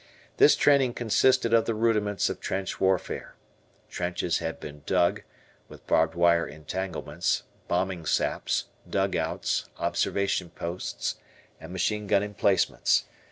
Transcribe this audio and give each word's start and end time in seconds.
This 0.37 0.55
training 0.55 0.95
consisted 0.95 1.53
of 1.53 1.65
the 1.65 1.75
rudiments 1.75 2.27
of 2.27 2.39
trench 2.39 2.79
warfare. 2.81 3.35
Trenches 3.87 4.39
had 4.39 4.59
been 4.59 4.81
dug, 4.87 5.21
with 5.67 5.85
barbed 5.85 6.15
wire 6.15 6.47
entanglements, 6.47 7.43
bombing 7.67 8.07
saps, 8.07 8.65
dug 8.89 9.15
outs, 9.15 9.65
observation 9.77 10.49
posts, 10.49 11.17
and 11.59 11.71
machine 11.71 12.07
gun 12.07 12.23
emplacements. 12.23 13.03